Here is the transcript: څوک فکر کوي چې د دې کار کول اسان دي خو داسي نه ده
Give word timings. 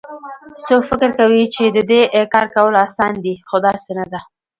څوک 0.65 0.81
فکر 0.89 1.09
کوي 1.19 1.43
چې 1.55 1.63
د 1.75 1.77
دې 1.89 2.01
کار 2.33 2.45
کول 2.55 2.73
اسان 2.85 3.13
دي 3.23 3.33
خو 3.47 3.55
داسي 3.65 3.91
نه 3.99 4.05
ده 4.11 4.19